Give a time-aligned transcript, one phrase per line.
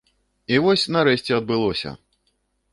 [0.53, 1.95] І вось нарэшце адбылося!